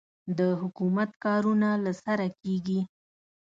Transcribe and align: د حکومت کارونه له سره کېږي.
د 0.37 0.39
حکومت 0.61 1.09
کارونه 1.23 1.69
له 1.83 1.91
سره 2.03 2.25
کېږي. 2.41 2.79